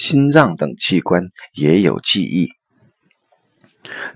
[0.00, 2.48] 心脏等器官也有记忆。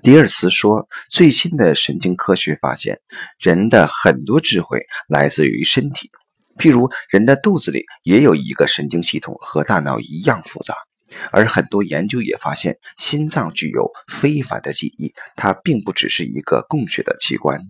[0.03, 3.00] 迪尔斯说，最新的神经科学发现，
[3.39, 6.10] 人的很多智慧来自于身体。
[6.58, 10.75] 譬如，人的肚子里也有一个神经系统，和大脑一样复杂。
[11.30, 17.61] 而很多研究也发现，心脏具有非凡的记忆，它并不只是一个供血的器官。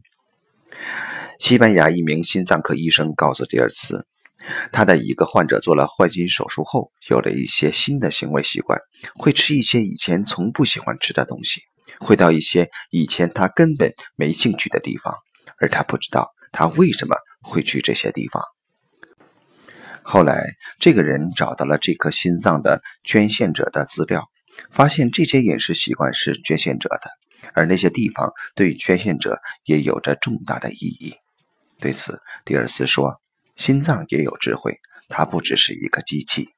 [1.41, 4.07] 西班牙一名心脏科医生告诉迪尔茨，
[4.73, 8.79] 他的一个患者做了换心手术后，有了一些新的行为习惯，
[9.15, 11.63] 会吃一些以前从不喜欢吃的东西，
[12.01, 15.15] 会到一些以前他根本没兴趣的地方，
[15.59, 18.43] 而他不知道他为什么会去这些地方。
[20.03, 20.45] 后来，
[20.79, 24.29] 这个人找到了这颗心脏的捐献者的资料，
[24.71, 27.11] 发现这些饮食习惯是捐献者的，
[27.55, 31.15] 而那些地方对捐献者也有着重大的意义。
[31.81, 33.19] 对此，迪尔斯说
[33.57, 36.51] ：“心脏也有智慧，它不只是一个机器。”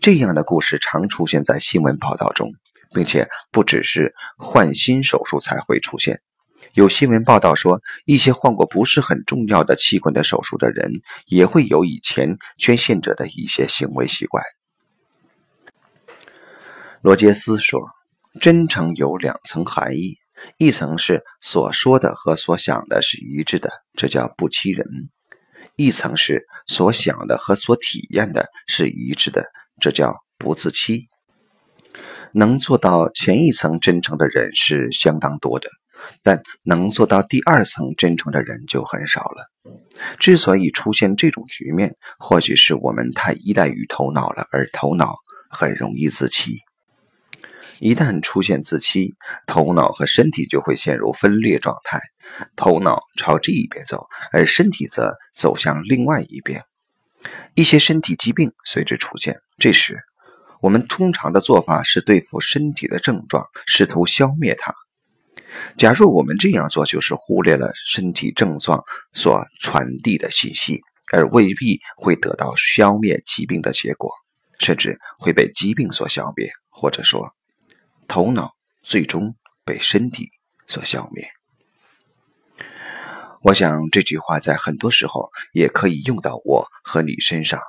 [0.00, 2.52] 这样的故事常出现在新闻报道中，
[2.92, 6.20] 并且不只是换心手术才会出现。
[6.74, 10.92] 有新闻报道说，一些换过不是很重要的器官的手术的人，
[11.26, 14.44] 也会有以前捐献者的一些行为习惯。
[17.00, 17.80] 罗杰斯说
[18.40, 20.18] ：“真诚有两层含义，
[20.56, 24.86] 一层是所说的和所想的是一致的，这叫不欺人；
[25.76, 29.44] 一层是所想的和所体验的是一致的，
[29.80, 31.06] 这叫不自欺。
[32.32, 35.68] 能做到前一层真诚的人是相当多的。”
[36.22, 39.50] 但能做到第二层真诚的人就很少了。
[40.20, 45.16] 之所以出现这种局面，或许是我们太依赖于头脑了，而头脑
[45.50, 46.58] 很容易自欺。
[47.80, 49.14] 一旦出现自欺，
[49.46, 52.00] 头脑和身体就会陷入分裂状态，
[52.56, 56.62] 头脑朝这一边走，而身体则走向另外一边。
[57.54, 59.36] 一些身体疾病随之出现。
[59.58, 59.98] 这时，
[60.60, 64.74] 我们通常的做法是对付身体的症状，试图消灭它。
[65.76, 70.80] 假如我们这样做，就是忽略了身体症状所传递的信息，
[71.12, 74.10] 而未必会得到消灭疾病的结果，
[74.58, 77.32] 甚至会被疾病所消灭，或者说，
[78.08, 80.30] 头脑最终被身体
[80.66, 81.28] 所消灭。
[83.42, 87.60] 我想这句话在很多时候也可以用到我和你身上。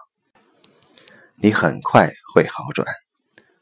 [1.35, 2.87] 你很快会好转，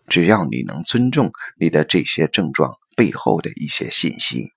[0.08, 2.74] 只要你能尊重你的这些症状。
[2.98, 4.52] 背后的一些信息。